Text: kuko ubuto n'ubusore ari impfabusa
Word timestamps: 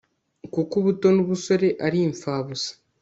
kuko 0.53 0.73
ubuto 0.81 1.07
n'ubusore 1.15 1.67
ari 1.85 1.99
impfabusa 2.07 2.71